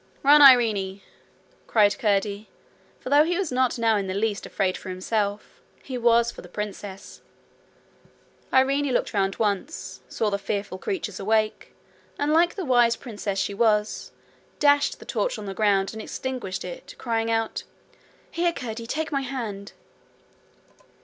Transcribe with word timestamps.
'Run, 0.23 0.41
Irene!' 0.41 1.01
cried 1.67 1.99
Curdie, 1.99 2.49
for 2.99 3.11
though 3.11 3.23
he 3.23 3.37
was 3.37 3.51
not 3.51 3.77
now 3.77 3.97
in 3.97 4.07
the 4.07 4.15
least 4.15 4.47
afraid 4.47 4.75
for 4.75 4.89
himself, 4.89 5.61
he 5.83 5.95
was 5.95 6.31
for 6.31 6.41
the 6.41 6.49
princess. 6.49 7.21
Irene 8.51 8.91
looked 8.95 9.13
once 9.13 9.39
round, 9.39 9.69
saw 9.69 10.31
the 10.31 10.39
fearful 10.39 10.79
creatures 10.79 11.19
awake, 11.19 11.75
and 12.17 12.33
like 12.33 12.55
the 12.55 12.65
wise 12.65 12.95
princess 12.95 13.37
she 13.37 13.53
was, 13.53 14.11
dashed 14.57 14.97
the 14.97 15.05
torch 15.05 15.37
on 15.37 15.45
the 15.45 15.53
ground 15.53 15.93
and 15.93 16.01
extinguished 16.01 16.65
it, 16.65 16.95
crying 16.97 17.29
out: 17.29 17.61
'Here, 18.31 18.53
Curdie, 18.53 18.87
take 18.87 19.11
my 19.11 19.21
hand.' 19.21 19.73